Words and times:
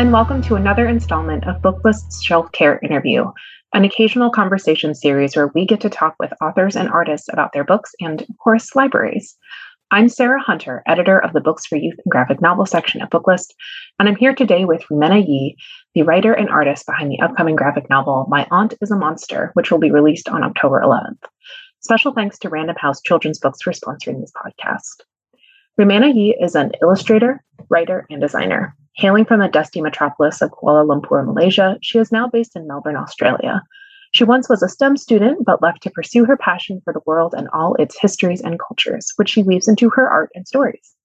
and 0.00 0.14
welcome 0.14 0.40
to 0.40 0.54
another 0.54 0.88
installment 0.88 1.46
of 1.46 1.60
Booklist's 1.60 2.22
Shelf 2.22 2.50
Care 2.52 2.78
Interview, 2.82 3.26
an 3.74 3.84
occasional 3.84 4.30
conversation 4.30 4.94
series 4.94 5.36
where 5.36 5.50
we 5.54 5.66
get 5.66 5.82
to 5.82 5.90
talk 5.90 6.14
with 6.18 6.32
authors 6.40 6.74
and 6.74 6.88
artists 6.88 7.28
about 7.30 7.52
their 7.52 7.64
books 7.64 7.92
and, 8.00 8.22
of 8.22 8.28
course, 8.42 8.74
libraries. 8.74 9.36
I'm 9.90 10.08
Sarah 10.08 10.40
Hunter, 10.40 10.82
editor 10.86 11.18
of 11.18 11.34
the 11.34 11.42
Books 11.42 11.66
for 11.66 11.76
Youth 11.76 11.98
and 12.02 12.10
Graphic 12.10 12.40
Novel 12.40 12.64
section 12.64 13.02
at 13.02 13.10
Booklist, 13.10 13.48
and 13.98 14.08
I'm 14.08 14.16
here 14.16 14.34
today 14.34 14.64
with 14.64 14.82
Reimena 14.90 15.22
Yee, 15.22 15.54
the 15.94 16.00
writer 16.00 16.32
and 16.32 16.48
artist 16.48 16.86
behind 16.86 17.10
the 17.10 17.20
upcoming 17.20 17.54
graphic 17.54 17.90
novel 17.90 18.24
My 18.30 18.46
Aunt 18.50 18.72
is 18.80 18.90
a 18.90 18.96
Monster, 18.96 19.50
which 19.52 19.70
will 19.70 19.80
be 19.80 19.90
released 19.90 20.30
on 20.30 20.42
October 20.42 20.80
11th. 20.82 21.28
Special 21.80 22.14
thanks 22.14 22.38
to 22.38 22.48
Random 22.48 22.76
House 22.76 23.02
Children's 23.02 23.38
Books 23.38 23.60
for 23.60 23.74
sponsoring 23.74 24.22
this 24.22 24.32
podcast. 24.32 25.04
Reimena 25.78 26.14
Yee 26.14 26.38
is 26.40 26.54
an 26.54 26.72
illustrator, 26.80 27.44
writer, 27.68 28.06
and 28.08 28.22
designer. 28.22 28.74
Hailing 28.96 29.24
from 29.24 29.40
the 29.40 29.48
dusty 29.48 29.80
metropolis 29.80 30.42
of 30.42 30.50
Kuala 30.50 30.84
Lumpur, 30.84 31.24
Malaysia, 31.24 31.78
she 31.80 31.98
is 31.98 32.12
now 32.12 32.28
based 32.28 32.56
in 32.56 32.66
Melbourne, 32.66 32.96
Australia. 32.96 33.62
She 34.12 34.24
once 34.24 34.48
was 34.48 34.62
a 34.62 34.68
STEM 34.68 34.96
student, 34.96 35.44
but 35.44 35.62
left 35.62 35.82
to 35.84 35.90
pursue 35.90 36.24
her 36.24 36.36
passion 36.36 36.80
for 36.84 36.92
the 36.92 37.02
world 37.06 37.32
and 37.36 37.48
all 37.52 37.76
its 37.76 37.98
histories 37.98 38.40
and 38.40 38.58
cultures, 38.58 39.12
which 39.16 39.30
she 39.30 39.44
weaves 39.44 39.68
into 39.68 39.90
her 39.90 40.08
art 40.08 40.30
and 40.34 40.46
stories. 40.46 40.96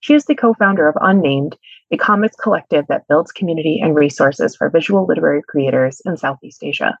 She 0.00 0.14
is 0.14 0.26
the 0.26 0.34
co 0.34 0.54
founder 0.54 0.88
of 0.88 0.96
Unnamed, 1.00 1.56
a 1.90 1.96
comics 1.96 2.36
collective 2.36 2.86
that 2.88 3.06
builds 3.08 3.32
community 3.32 3.80
and 3.82 3.94
resources 3.94 4.56
for 4.56 4.70
visual 4.70 5.06
literary 5.06 5.42
creators 5.42 6.00
in 6.04 6.16
Southeast 6.16 6.62
Asia. 6.62 6.96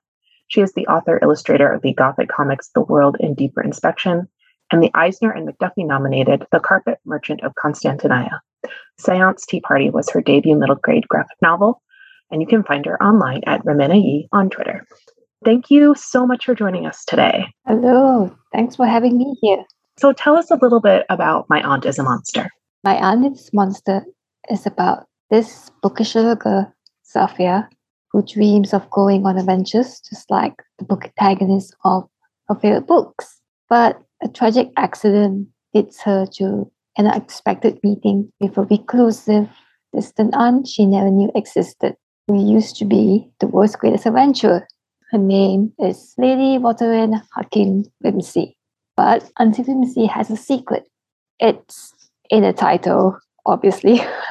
She 0.48 0.60
is 0.60 0.72
the 0.74 0.86
author 0.86 1.18
illustrator 1.22 1.72
of 1.72 1.82
the 1.82 1.94
Gothic 1.94 2.28
comics 2.28 2.68
The 2.74 2.82
World 2.82 3.16
in 3.20 3.34
Deeper 3.34 3.62
Inspection 3.62 4.28
and 4.70 4.82
the 4.82 4.90
Eisner 4.94 5.30
and 5.30 5.48
McDuffie 5.48 5.86
nominated 5.86 6.46
The 6.50 6.60
Carpet 6.60 6.98
Merchant 7.04 7.42
of 7.42 7.54
Konstantiniyya. 7.54 8.40
Seance 9.02 9.44
Tea 9.46 9.60
Party 9.60 9.90
was 9.90 10.10
her 10.10 10.20
debut 10.20 10.56
middle 10.56 10.76
grade 10.76 11.08
graphic 11.08 11.36
novel, 11.42 11.82
and 12.30 12.40
you 12.40 12.46
can 12.46 12.62
find 12.62 12.86
her 12.86 13.02
online 13.02 13.42
at 13.46 13.64
Reimena 13.64 13.96
Yee 13.96 14.28
on 14.32 14.50
Twitter. 14.50 14.86
Thank 15.44 15.70
you 15.70 15.94
so 15.96 16.26
much 16.26 16.44
for 16.44 16.54
joining 16.54 16.86
us 16.86 17.04
today. 17.04 17.46
Hello, 17.66 18.34
thanks 18.52 18.76
for 18.76 18.86
having 18.86 19.18
me 19.18 19.36
here. 19.40 19.64
So, 19.98 20.12
tell 20.12 20.36
us 20.36 20.50
a 20.50 20.58
little 20.60 20.80
bit 20.80 21.04
about 21.10 21.46
My 21.48 21.60
Aunt 21.62 21.84
is 21.84 21.98
a 21.98 22.02
Monster. 22.02 22.48
My 22.84 22.94
Aunt 22.94 23.26
is 23.36 23.48
a 23.52 23.56
Monster 23.56 24.04
is 24.50 24.66
about 24.66 25.06
this 25.30 25.70
bookish 25.82 26.14
little 26.14 26.36
girl, 26.36 26.72
Safiya, 27.04 27.68
who 28.10 28.22
dreams 28.22 28.72
of 28.72 28.88
going 28.90 29.26
on 29.26 29.38
adventures 29.38 30.00
just 30.08 30.30
like 30.30 30.54
the 30.78 30.84
protagonist 30.84 31.74
of 31.84 32.08
her 32.48 32.54
favorite 32.54 32.86
books. 32.86 33.40
But 33.68 34.00
a 34.22 34.28
tragic 34.28 34.70
accident 34.76 35.48
leads 35.74 36.00
her 36.02 36.26
to 36.34 36.70
an 36.96 37.06
unexpected 37.06 37.78
meeting 37.82 38.30
with 38.40 38.56
a 38.56 38.62
reclusive, 38.62 39.48
distant 39.94 40.34
aunt 40.34 40.66
she 40.66 40.86
never 40.86 41.10
knew 41.10 41.30
existed, 41.34 41.96
who 42.26 42.52
used 42.52 42.76
to 42.76 42.84
be 42.84 43.28
the 43.40 43.46
world's 43.46 43.76
greatest 43.76 44.06
adventurer. 44.06 44.66
Her 45.10 45.18
name 45.18 45.72
is 45.78 46.14
Lady 46.16 46.58
Waterine 46.58 47.20
Hakim 47.34 47.84
Whimsy. 48.00 48.56
But 48.96 49.30
Auntie 49.38 49.62
Whimsy 49.62 50.06
has 50.06 50.30
a 50.30 50.36
secret. 50.36 50.84
It's 51.38 51.94
in 52.30 52.42
the 52.42 52.52
title, 52.52 53.18
obviously. 53.46 54.00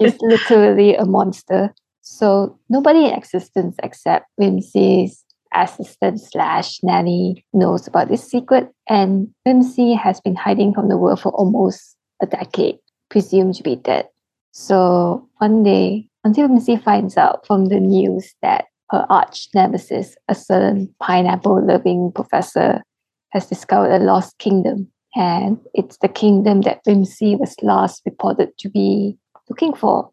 She's 0.00 0.16
literally 0.20 0.94
a 0.94 1.04
monster. 1.04 1.74
So 2.02 2.58
nobody 2.68 3.06
in 3.06 3.14
existence 3.14 3.76
except 3.82 4.26
Whimsy's 4.36 5.24
assistant 5.54 6.20
slash 6.20 6.80
nanny 6.82 7.44
knows 7.52 7.86
about 7.86 8.08
this 8.08 8.28
secret, 8.28 8.70
and 8.88 9.28
Whimsy 9.44 9.94
has 9.94 10.20
been 10.20 10.36
hiding 10.36 10.74
from 10.74 10.88
the 10.88 10.96
world 10.96 11.20
for 11.20 11.32
almost 11.32 11.96
a 12.20 12.26
decade, 12.26 12.78
presumed 13.10 13.54
to 13.56 13.62
be 13.62 13.76
dead. 13.76 14.08
So 14.52 15.28
one 15.38 15.62
day, 15.62 16.08
Auntie 16.24 16.42
Whimsy 16.42 16.76
finds 16.76 17.16
out 17.16 17.46
from 17.46 17.66
the 17.66 17.80
news 17.80 18.34
that 18.42 18.66
her 18.90 19.06
arch 19.08 19.48
nemesis, 19.54 20.16
a 20.28 20.34
certain 20.34 20.94
pineapple 21.00 21.64
loving 21.64 22.10
professor, 22.12 22.82
has 23.30 23.46
discovered 23.46 23.92
a 23.92 24.04
lost 24.04 24.38
kingdom. 24.38 24.88
And 25.14 25.58
it's 25.74 25.98
the 25.98 26.08
kingdom 26.08 26.62
that 26.62 26.80
Whimsy 26.86 27.36
was 27.36 27.54
last 27.62 28.02
reported 28.04 28.56
to 28.58 28.68
be 28.68 29.16
looking 29.48 29.74
for. 29.74 30.10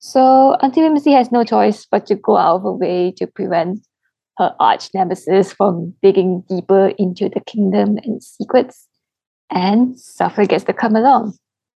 So 0.00 0.54
Auntie 0.62 0.82
Whimsy 0.82 1.12
has 1.12 1.32
no 1.32 1.44
choice 1.44 1.86
but 1.90 2.06
to 2.06 2.14
go 2.14 2.36
out 2.36 2.56
of 2.56 2.62
her 2.62 2.72
way 2.72 3.12
to 3.16 3.26
prevent 3.26 3.86
her 4.38 4.54
arch 4.60 4.88
nemesis 4.94 5.52
from 5.52 5.94
digging 6.02 6.44
deeper 6.48 6.92
into 6.96 7.28
the 7.28 7.40
kingdom 7.40 7.98
and 8.04 8.22
secrets. 8.22 8.86
And 9.50 9.96
Safiya 9.96 10.48
gets 10.48 10.64
to 10.64 10.72
come 10.72 10.96
along. 10.96 11.36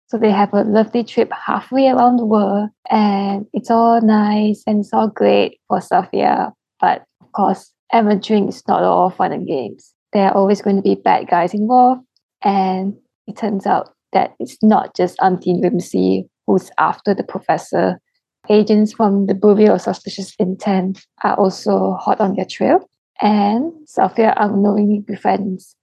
So 0.08 0.18
they 0.18 0.32
have 0.32 0.54
a 0.54 0.64
lovely 0.64 1.04
trip 1.04 1.32
halfway 1.32 1.88
around 1.88 2.18
the 2.18 2.26
world, 2.26 2.70
and 2.90 3.46
it's 3.54 3.70
all 3.70 4.02
nice 4.02 4.64
and 4.66 4.80
it's 4.80 4.92
all 4.92 5.08
great 5.08 5.60
for 5.68 5.80
Safiya. 5.80 6.52
But 6.80 7.06
of 7.22 7.32
course, 7.32 7.72
adventuring 7.94 8.50
is 8.50 8.68
not 8.68 8.84
all 8.84 9.12
fun 9.12 9.32
and 9.32 9.48
games. 9.48 9.94
There 10.12 10.26
are 10.26 10.34
always 10.36 10.62
going 10.62 10.78
to 10.78 10.82
be 10.82 10.96
bad 10.96 11.28
guys 11.28 11.54
involved, 11.54 12.02
and 12.44 12.96
it 13.28 13.38
turns 13.38 13.68
out 13.68 13.94
that 14.14 14.34
it's 14.40 14.58
not 14.64 14.96
just 14.96 15.20
Auntie 15.22 15.54
Whimsy 15.54 16.28
who's 16.48 16.72
after 16.80 17.14
the 17.14 17.24
professor 17.24 18.02
agents 18.50 18.94
from 18.94 19.28
the 19.28 19.34
Bureau 19.34 19.76
of 19.76 19.82
Suspicious 19.82 20.34
Intent 20.40 21.06
are 21.24 21.36
also 21.36 21.94
hot 22.00 22.20
on 22.20 22.36
their 22.36 22.46
trail. 22.46 22.90
And 23.22 23.74
Safiya 23.88 24.34
unknowingly 24.38 25.00
befriends 25.00 25.76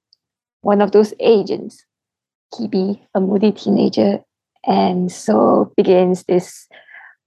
one 0.63 0.81
of 0.81 0.93
those 0.93 1.15
agents, 1.21 1.85
Kibi, 2.53 3.01
a 3.15 3.21
moody 3.21 3.53
teenager. 3.53 4.21
And 4.67 5.13
so 5.13 5.73
begins 5.77 6.25
this 6.25 6.67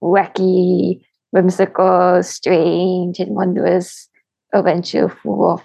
wacky, 0.02 1.02
whimsical, 1.30 2.22
strange, 2.22 3.18
and 3.18 3.34
wondrous 3.34 4.08
adventure 4.52 5.08
full 5.08 5.52
of 5.52 5.62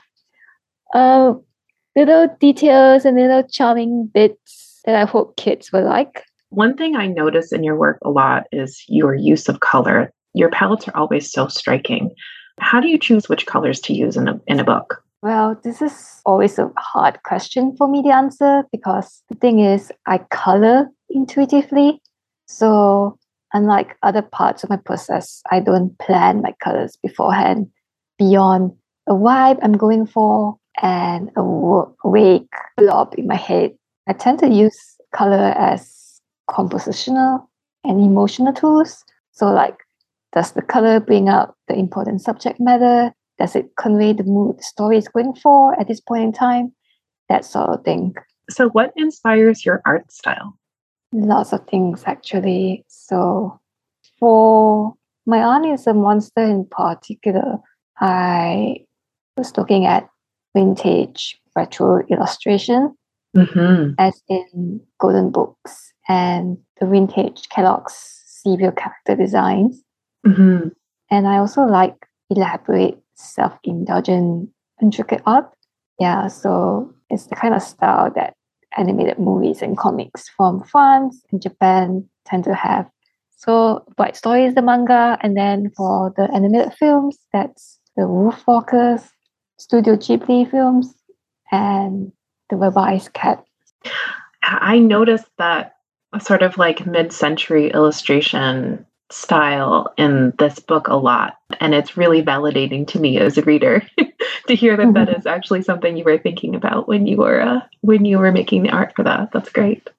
uh, 0.94 1.34
little 1.96 2.28
details 2.40 3.03
and 3.03 3.18
little 3.18 3.44
charming 3.44 4.08
bits 4.14 4.81
that 4.85 4.96
I 4.96 5.06
hope 5.06 5.38
kids 5.38 5.72
will 5.72 5.85
like. 5.85 6.24
One 6.56 6.78
thing 6.78 6.96
I 6.96 7.08
notice 7.08 7.52
in 7.52 7.66
your 7.66 7.76
work 7.76 7.98
a 8.02 8.10
lot 8.10 8.46
is 8.54 8.82
your 8.88 9.14
use 9.14 9.50
of 9.50 9.60
color. 9.60 10.14
Your 10.34 10.50
palettes 10.50 10.88
are 10.88 10.96
always 10.96 11.30
so 11.30 11.50
striking. 11.50 12.16
How 12.62 12.80
do 12.80 12.88
you 12.88 12.98
choose 12.98 13.28
which 13.28 13.46
colors 13.46 13.82
to 13.82 13.94
use 13.94 14.16
in 14.16 14.30
a, 14.30 14.40
in 14.48 14.62
a 14.62 14.64
book? 14.64 15.04
Well, 15.22 15.60
this 15.66 15.82
is 15.82 16.22
always 16.26 16.58
a 16.58 16.72
hard 16.78 17.22
question 17.24 17.76
for 17.76 17.90
me 17.90 18.04
to 18.04 18.10
answer 18.10 18.64
because 18.72 19.22
the 19.28 19.36
thing 19.36 19.60
is, 19.60 19.92
I 20.06 20.20
color 20.32 20.88
intuitively. 21.10 22.02
So, 22.48 23.20
unlike 23.54 23.98
other 24.02 24.22
parts 24.22 24.64
of 24.64 24.70
my 24.70 24.78
process, 24.78 25.42
I 25.52 25.60
don't 25.60 26.00
plan 26.00 26.42
my 26.42 26.54
colors 26.64 26.98
beforehand 27.04 27.68
beyond 28.18 28.72
a 29.08 29.14
vibe 29.14 29.60
I'm 29.62 29.74
going 29.74 30.06
for 30.06 30.56
and 30.82 31.32
a 31.36 31.84
vague 32.06 32.48
blob 32.78 33.14
in 33.18 33.28
my 33.28 33.36
head. 33.36 33.72
I 34.08 34.14
tend 34.14 34.40
to 34.40 34.48
use 34.48 34.96
color 35.12 35.54
as 35.58 36.05
compositional 36.50 37.46
and 37.84 38.02
emotional 38.02 38.54
tools. 38.54 39.04
So, 39.32 39.52
like, 39.52 39.78
does 40.34 40.52
the 40.52 40.62
color 40.62 41.00
bring 41.00 41.30
out 41.30 41.56
the 41.68 41.76
important 41.76 42.22
subject 42.22 42.60
matter? 42.60 43.14
Does 43.38 43.56
it 43.56 43.76
convey 43.78 44.14
the 44.14 44.24
mood 44.24 44.60
the 44.60 44.64
story 44.64 44.98
is 44.98 45.08
going 45.08 45.36
for 45.36 45.80
at 45.80 45.88
this 45.88 46.00
point 46.00 46.24
in 46.24 46.32
time? 46.34 46.74
That 47.30 47.46
sort 47.46 47.70
of 47.70 47.84
thing. 47.84 48.16
So, 48.50 48.70
what 48.70 48.94
inspires 48.96 49.66
your 49.66 49.82
art 49.86 50.12
style? 50.12 50.58
Lots 51.12 51.54
of 51.54 51.66
things, 51.68 52.04
actually. 52.06 52.84
So, 52.88 53.60
for 54.20 54.94
my 55.26 55.44
aunt 55.44 55.66
is 55.66 55.88
a 55.88 55.94
monster 55.94 56.44
in 56.44 56.66
particular, 56.66 57.58
I 58.00 58.86
was 59.38 59.56
looking 59.58 59.86
at 59.86 60.08
vintage 60.56 61.40
retro 61.56 62.06
illustration, 62.09 62.96
mm-hmm. 63.35 63.93
as 63.97 64.22
in 64.29 64.82
golden 64.99 65.32
books 65.32 65.93
and 66.08 66.58
the 66.79 66.87
vintage 66.87 67.49
Kellogg's 67.49 68.23
cereal 68.26 68.72
character 68.72 69.16
designs. 69.16 69.82
Mm-hmm. 70.26 70.70
And 71.11 71.28
I 71.28 71.37
also 71.37 71.64
like 71.64 71.96
elaborate, 72.29 72.97
self 73.16 73.53
indulgent, 73.64 74.49
intricate 74.82 75.22
art. 75.26 75.52
Yeah, 75.99 76.28
so 76.28 76.93
it's 77.09 77.28
the 77.28 77.35
kind 77.35 77.53
of 77.53 77.61
style 77.61 78.11
that 78.16 78.34
animated 78.78 79.20
movies 79.20 79.61
and 79.61 79.78
comics 79.78 80.28
from 80.35 80.64
France 80.64 81.22
and 81.31 81.41
Japan 81.41 82.08
tend 82.26 82.43
to 82.46 82.53
have. 82.53 82.90
So, 83.38 83.85
Bride's 83.96 84.17
Story 84.17 84.46
is 84.46 84.55
the 84.55 84.61
manga, 84.61 85.17
and 85.22 85.38
then 85.38 85.72
for 85.76 86.14
the 86.17 86.23
animated 86.34 86.73
films, 86.73 87.17
that's 87.31 87.79
the 87.96 88.03
Wolfwalkers, 88.03 89.08
Studio 89.58 89.96
Ghibli 89.96 90.49
films, 90.49 90.93
and 91.52 92.11
the 92.50 92.56
Rabbi's 92.56 93.09
Cat. 93.09 93.46
I 94.44 94.80
noticed 94.80 95.28
that 95.38 95.76
sort 96.20 96.44
of 96.44 96.58
like 96.58 96.86
mid 96.86 97.12
century 97.12 97.72
illustration 97.72 98.86
style 99.12 99.94
in 99.97 100.34
this 100.40 100.59
book 100.59 100.88
a 100.88 100.96
lot. 100.96 101.38
And 101.59 101.74
it's 101.74 101.97
really 101.97 102.24
validating 102.24 102.88
to 102.88 103.00
me 103.00 103.18
as 103.18 103.38
a 103.38 103.44
reader 103.44 103.86
to 104.47 104.56
hear 104.56 104.76
that, 104.78 104.84
mm-hmm. 104.84 104.94
that 104.94 105.18
is 105.18 105.26
actually 105.26 105.62
something 105.62 105.96
you 105.96 106.03
were 106.03 106.18
thinking 106.18 106.56
about 106.56 106.88
when 106.88 107.06
you 107.06 107.18
were 107.18 107.42
uh, 107.42 107.59
when 107.82 108.06
you 108.06 108.18
were 108.18 108.32
making 108.32 108.64
the 108.64 108.72
art 108.72 108.94
for 108.96 109.03
that. 109.03 109.32
That's 109.32 109.50
great. 109.50 109.90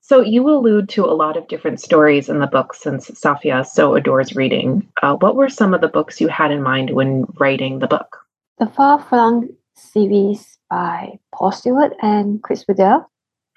So 0.00 0.22
you 0.22 0.48
allude 0.48 0.88
to 0.90 1.04
a 1.04 1.14
lot 1.14 1.36
of 1.36 1.46
different 1.46 1.80
stories 1.80 2.28
in 2.28 2.40
the 2.40 2.48
book 2.48 2.74
since 2.74 3.08
Safiya 3.10 3.64
so 3.64 3.94
adores 3.94 4.34
reading. 4.34 4.88
Uh, 5.02 5.14
what 5.14 5.36
were 5.36 5.48
some 5.48 5.72
of 5.72 5.80
the 5.80 5.88
books 5.88 6.20
you 6.20 6.26
had 6.26 6.50
in 6.50 6.62
mind 6.62 6.90
when 6.90 7.26
writing 7.38 7.78
the 7.78 7.86
book? 7.86 8.18
The 8.58 8.66
Far 8.66 9.00
Flung 9.00 9.50
series 9.76 10.58
by 10.70 11.18
Paul 11.34 11.52
Stewart 11.52 11.92
and 12.00 12.42
Chris 12.42 12.64
Riddell 12.68 13.10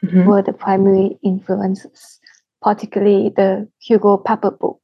mm-hmm. 0.03 0.25
were 0.25 0.41
the 0.41 0.51
primary 0.51 1.17
influences, 1.23 2.19
particularly 2.61 3.31
the 3.35 3.69
Hugo 3.79 4.17
Pepper 4.17 4.51
book. 4.51 4.81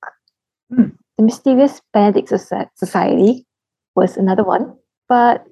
Mm. 0.72 0.96
The 1.18 1.24
Mysterious 1.24 1.82
Benedict 1.92 2.30
Society 2.30 3.46
was 3.96 4.16
another 4.16 4.44
one, 4.44 4.74
but 5.10 5.44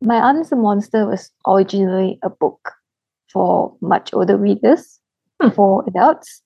My 0.00 0.16
Aunt 0.16 0.38
is 0.38 0.52
a 0.52 0.56
Monster 0.56 1.06
was 1.06 1.30
originally 1.46 2.18
a 2.22 2.30
book 2.30 2.72
for 3.30 3.76
much 3.82 4.14
older 4.14 4.38
readers, 4.38 4.98
mm. 5.42 5.54
for 5.54 5.84
adults. 5.86 6.42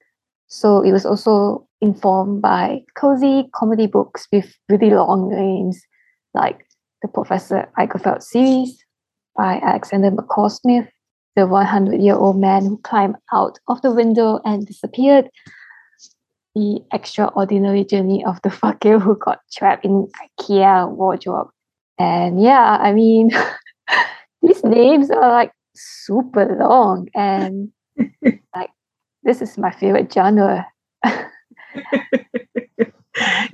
So 0.48 0.82
it 0.82 0.92
was 0.92 1.06
also 1.06 1.68
informed 1.80 2.42
by 2.42 2.82
cozy 2.96 3.48
comedy 3.54 3.86
books 3.86 4.26
with 4.32 4.56
really 4.68 4.90
long 4.90 5.30
names 5.30 5.80
like 6.32 6.66
the 7.02 7.08
Professor 7.08 7.68
Igelfeld 7.78 8.22
series 8.22 8.83
by 9.36 9.60
Alexander 9.62 10.10
McCall 10.10 10.50
Smith, 10.50 10.88
the 11.36 11.46
100 11.46 12.00
year 12.00 12.14
old 12.14 12.38
man 12.38 12.64
who 12.64 12.78
climbed 12.78 13.16
out 13.32 13.58
of 13.68 13.82
the 13.82 13.92
window 13.92 14.40
and 14.44 14.66
disappeared, 14.66 15.28
the 16.54 16.80
extraordinary 16.92 17.84
journey 17.84 18.24
of 18.24 18.40
the 18.42 18.50
fakir 18.50 18.98
who 19.00 19.16
got 19.16 19.40
trapped 19.52 19.84
in 19.84 20.08
IKEA 20.40 20.90
wardrobe. 20.90 21.48
And 21.98 22.42
yeah, 22.42 22.78
I 22.80 22.92
mean, 22.92 23.30
these 24.42 24.62
names 24.64 25.10
are 25.10 25.32
like 25.32 25.52
super 25.74 26.56
long 26.58 27.08
and 27.14 27.70
like 28.54 28.70
this 29.22 29.42
is 29.42 29.58
my 29.58 29.70
favorite 29.70 30.12
genre. 30.12 30.66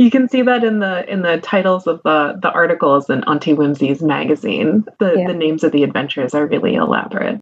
You 0.01 0.11
can 0.11 0.31
see 0.31 0.41
that 0.41 0.65
in 0.65 0.79
the 0.79 1.07
in 1.13 1.21
the 1.21 1.37
titles 1.43 1.87
of 1.87 2.01
the 2.05 2.39
the 2.41 2.51
articles 2.51 3.11
in 3.11 3.23
Auntie 3.25 3.53
Whimsy's 3.53 4.01
magazine. 4.01 4.87
The 4.99 5.17
yeah. 5.19 5.27
the 5.27 5.35
names 5.35 5.63
of 5.63 5.73
the 5.73 5.83
adventures 5.83 6.35
are 6.35 6.47
really 6.47 6.75
elaborate. 6.75 7.39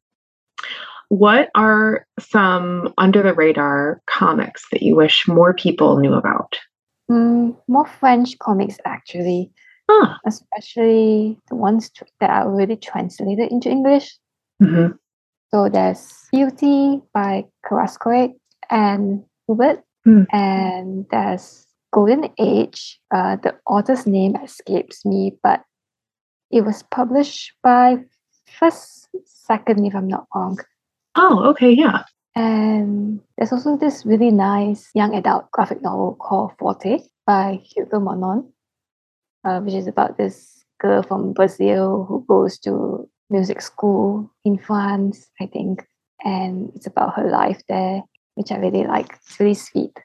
What 1.09 1.51
are 1.55 2.05
some 2.19 2.93
under 2.99 3.23
the 3.23 3.33
radar 3.33 4.03
comics 4.07 4.67
that 4.73 4.83
you 4.83 4.97
wish 4.97 5.29
more 5.29 5.55
people 5.55 5.99
knew 5.99 6.15
about? 6.15 6.59
Mm, 7.09 7.57
more 7.69 7.87
French 7.87 8.37
comics, 8.41 8.79
actually. 8.85 9.53
Huh. 9.89 10.17
Especially 10.27 11.39
the 11.49 11.55
ones 11.55 11.93
that 12.19 12.29
are 12.29 12.43
already 12.43 12.75
translated 12.75 13.53
into 13.53 13.71
English. 13.71 14.19
Mm-hmm. 14.61 14.97
So 15.53 15.69
there's 15.69 16.13
Beauty 16.33 17.03
by 17.15 17.45
Kerascoët 17.65 18.35
and 18.69 19.23
Hubert. 19.47 19.85
Mm. 20.05 20.27
And 20.33 21.07
there's 21.13 21.68
Golden 21.93 22.31
Age. 22.39 23.01
Uh, 23.11 23.37
the 23.37 23.57
author's 23.67 24.07
name 24.07 24.37
escapes 24.37 25.05
me, 25.05 25.37
but 25.43 25.63
it 26.51 26.63
was 26.63 26.83
published 26.85 27.53
by 27.63 27.99
First 28.47 29.09
Second, 29.25 29.87
if 29.87 29.95
I'm 29.95 30.09
not 30.09 30.27
wrong. 30.35 30.59
Oh, 31.15 31.45
okay, 31.51 31.71
yeah. 31.71 32.05
And 32.35 33.21
there's 33.37 33.53
also 33.53 33.77
this 33.77 34.07
really 34.07 34.31
nice 34.31 34.91
young 34.95 35.15
adult 35.15 35.51
graphic 35.51 35.83
novel 35.83 36.15
called 36.21 36.53
Forte 36.59 37.01
by 37.27 37.61
Hugo 37.65 37.99
Monon, 37.99 38.53
uh, 39.45 39.61
which 39.61 39.75
is 39.75 39.87
about 39.87 40.19
this 40.19 40.65
girl 40.81 41.03
from 41.03 41.33
Brazil 41.33 42.05
who 42.09 42.25
goes 42.29 42.59
to 42.61 43.09
music 43.31 43.61
school 43.61 44.31
in 44.45 44.59
France, 44.59 45.29
I 45.41 45.47
think. 45.47 45.85
And 46.25 46.71
it's 46.75 46.87
about 46.87 47.17
her 47.17 47.29
life 47.29 47.63
there, 47.69 48.03
which 48.35 48.53
I 48.53 48.57
really 48.59 48.85
like. 48.85 49.13
It's 49.27 49.41
really 49.41 49.55
sweet. 49.55 49.99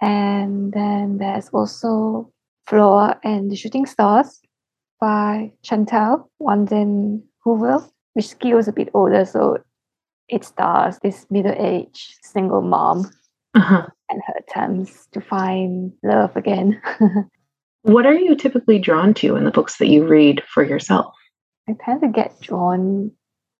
And 0.00 0.72
then 0.72 1.18
there's 1.18 1.48
also 1.50 2.32
Flora 2.66 3.18
and 3.24 3.50
the 3.50 3.56
Shooting 3.56 3.86
Stars 3.86 4.40
by 5.00 5.52
Chantal 5.62 6.30
Wanden 6.38 7.22
Hoover, 7.44 7.84
which 8.14 8.28
skills 8.28 8.68
a 8.68 8.72
bit 8.72 8.90
older, 8.94 9.24
so 9.24 9.58
it 10.28 10.44
stars 10.44 10.98
this 11.02 11.26
middle-aged 11.30 12.18
single 12.22 12.62
mom 12.62 13.10
uh-huh. 13.54 13.86
and 14.10 14.22
her 14.26 14.34
attempts 14.38 15.06
to 15.12 15.20
find 15.20 15.92
love 16.02 16.36
again. 16.36 16.80
what 17.82 18.06
are 18.06 18.14
you 18.14 18.34
typically 18.34 18.78
drawn 18.78 19.14
to 19.14 19.36
in 19.36 19.44
the 19.44 19.50
books 19.50 19.78
that 19.78 19.88
you 19.88 20.06
read 20.06 20.42
for 20.52 20.64
yourself? 20.64 21.14
I 21.68 21.74
tend 21.84 22.00
to 22.02 22.08
get 22.08 22.40
drawn 22.40 23.12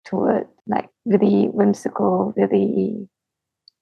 toward 0.04 0.46
like 0.66 0.88
really 1.04 1.46
whimsical, 1.46 2.32
really 2.36 3.08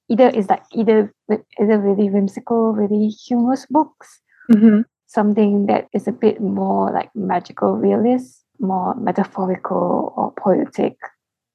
either 0.08 0.28
is 0.28 0.48
like 0.48 0.62
either 0.72 1.12
either 1.30 1.78
really 1.78 2.10
whimsical, 2.10 2.72
really 2.72 3.08
humorous 3.08 3.66
books, 3.66 4.20
mm-hmm. 4.52 4.80
something 5.06 5.66
that 5.66 5.88
is 5.92 6.06
a 6.06 6.12
bit 6.12 6.40
more 6.40 6.92
like 6.92 7.10
magical 7.14 7.76
realist, 7.76 8.44
more 8.60 8.94
metaphorical 8.96 10.12
or 10.16 10.32
poetic. 10.32 10.96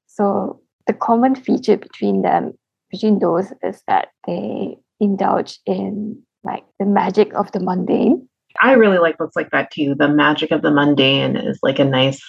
So 0.08 0.62
the 0.88 0.94
common 0.94 1.36
feature 1.36 1.78
between 1.78 2.22
them, 2.22 2.54
between 2.92 3.20
those, 3.20 3.54
is 3.64 3.82
that 3.88 4.10
they 4.26 4.78
indulge 5.00 5.60
in 5.66 6.22
like 6.44 6.64
the 6.80 6.86
magic 6.86 7.34
of 7.34 7.52
the 7.52 7.60
mundane. 7.60 8.28
I 8.62 8.74
really 8.74 8.98
like 8.98 9.18
books 9.18 9.36
like 9.36 9.52
that 9.52 9.72
too. 9.72 9.96
The 9.96 10.10
magic 10.10 10.52
of 10.52 10.62
the 10.62 10.72
mundane 10.72 11.36
is 11.36 11.60
like 11.62 11.80
a 11.80 11.86
nice 11.86 12.22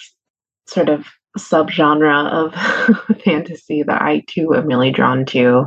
sort 0.67 0.89
of 0.89 1.07
subgenre 1.37 2.29
of 2.29 3.17
fantasy 3.23 3.83
that 3.83 4.01
I 4.01 4.23
too 4.27 4.53
am 4.55 4.67
really 4.67 4.91
drawn 4.91 5.25
to. 5.27 5.65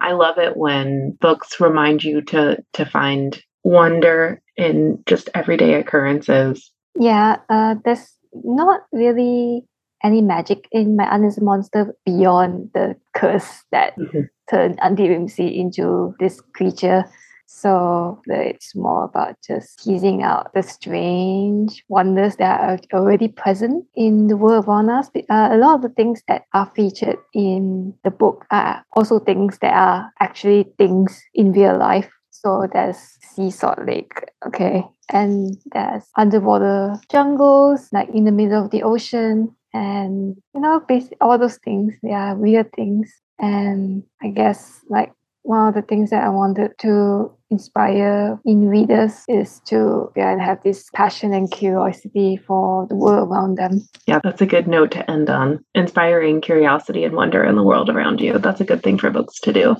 I 0.00 0.12
love 0.12 0.38
it 0.38 0.56
when 0.56 1.16
books 1.20 1.60
remind 1.60 2.04
you 2.04 2.22
to 2.22 2.62
to 2.74 2.84
find 2.84 3.40
wonder 3.62 4.42
in 4.56 5.02
just 5.06 5.28
everyday 5.34 5.74
occurrences. 5.74 6.70
Yeah, 6.98 7.36
uh, 7.48 7.76
there's 7.84 8.16
not 8.32 8.82
really 8.92 9.66
any 10.02 10.20
magic 10.20 10.68
in 10.70 10.96
my 10.96 11.04
a 11.04 11.40
Monster 11.40 11.94
beyond 12.04 12.70
the 12.74 12.94
curse 13.14 13.64
that 13.72 13.96
mm-hmm. 13.96 14.20
turned 14.50 14.78
Auntie 14.80 15.08
Whimsy 15.08 15.58
into 15.58 16.14
this 16.20 16.40
creature. 16.54 17.04
So 17.46 18.22
it's 18.26 18.74
more 18.74 19.04
about 19.04 19.36
just 19.46 19.82
teasing 19.82 20.22
out 20.22 20.52
the 20.54 20.62
strange 20.62 21.84
wonders 21.88 22.36
that 22.36 22.60
are 22.60 22.78
already 22.92 23.28
present 23.28 23.84
in 23.94 24.28
the 24.28 24.36
world 24.36 24.66
around 24.66 24.90
us. 24.90 25.08
Uh, 25.14 25.48
a 25.52 25.56
lot 25.56 25.76
of 25.76 25.82
the 25.82 25.88
things 25.88 26.22
that 26.28 26.42
are 26.52 26.70
featured 26.74 27.18
in 27.32 27.94
the 28.04 28.10
book 28.10 28.44
are 28.50 28.84
also 28.96 29.18
things 29.18 29.58
that 29.60 29.74
are 29.74 30.10
actually 30.20 30.66
things 30.78 31.22
in 31.34 31.52
real 31.52 31.78
life. 31.78 32.10
So 32.30 32.66
there's 32.72 32.98
Sea 33.34 33.50
Salt 33.50 33.86
Lake, 33.86 34.24
okay, 34.46 34.84
and 35.10 35.56
there's 35.72 36.04
underwater 36.16 36.98
jungles, 37.10 37.88
like 37.92 38.08
in 38.10 38.24
the 38.24 38.32
middle 38.32 38.64
of 38.64 38.70
the 38.70 38.82
ocean 38.82 39.54
and 39.74 40.36
you 40.54 40.60
know 40.60 40.80
all 41.20 41.36
those 41.36 41.58
things 41.58 41.94
they 42.02 42.12
are 42.12 42.36
weird 42.36 42.72
things 42.72 43.12
and 43.40 44.04
i 44.22 44.28
guess 44.28 44.80
like 44.88 45.12
one 45.42 45.68
of 45.68 45.74
the 45.74 45.82
things 45.82 46.10
that 46.10 46.22
i 46.22 46.28
wanted 46.28 46.70
to 46.78 47.30
inspire 47.54 48.38
in 48.44 48.68
readers 48.68 49.24
is 49.28 49.60
to 49.60 50.10
yeah, 50.16 50.36
have 50.38 50.62
this 50.62 50.90
passion 50.94 51.32
and 51.32 51.50
curiosity 51.50 52.36
for 52.36 52.86
the 52.88 52.96
world 52.96 53.28
around 53.28 53.56
them 53.56 53.86
yeah 54.06 54.20
that's 54.24 54.42
a 54.42 54.46
good 54.54 54.66
note 54.66 54.90
to 54.90 55.08
end 55.10 55.30
on 55.30 55.64
inspiring 55.74 56.40
curiosity 56.40 57.04
and 57.04 57.14
wonder 57.14 57.44
in 57.44 57.54
the 57.56 57.62
world 57.62 57.88
around 57.88 58.20
you 58.20 58.38
that's 58.38 58.60
a 58.60 58.64
good 58.70 58.82
thing 58.82 58.98
for 58.98 59.10
books 59.10 59.38
to 59.40 59.52
do 59.52 59.76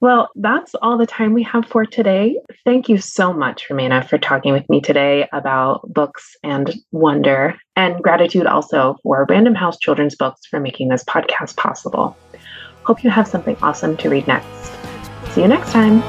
well, 0.00 0.28
that's 0.36 0.74
all 0.82 0.98
the 0.98 1.06
time 1.06 1.32
we 1.32 1.42
have 1.44 1.64
for 1.66 1.86
today. 1.86 2.38
Thank 2.66 2.88
you 2.88 2.98
so 2.98 3.32
much, 3.32 3.66
Reimena, 3.68 4.06
for 4.06 4.18
talking 4.18 4.52
with 4.52 4.68
me 4.68 4.80
today 4.80 5.26
about 5.32 5.90
books 5.92 6.36
and 6.44 6.74
wonder, 6.92 7.54
and 7.76 8.02
gratitude 8.02 8.46
also 8.46 8.98
for 9.02 9.26
Random 9.30 9.54
House 9.54 9.78
Children's 9.78 10.14
Books 10.14 10.44
for 10.46 10.60
making 10.60 10.88
this 10.88 11.02
podcast 11.04 11.56
possible. 11.56 12.14
Hope 12.84 13.02
you 13.02 13.10
have 13.10 13.26
something 13.26 13.56
awesome 13.62 13.96
to 13.96 14.10
read 14.10 14.26
next. 14.28 14.70
See 15.32 15.42
you 15.42 15.48
next 15.48 15.72
time. 15.72 16.02